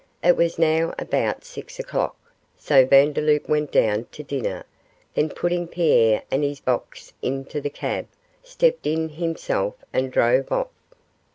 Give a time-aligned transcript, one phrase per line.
[0.23, 2.17] It was now about six o'clock,
[2.57, 4.65] so Vandeloup went down to dinner;
[5.13, 8.07] then putting Pierre and his box into the cab,
[8.41, 10.69] stepped in himself and drove off.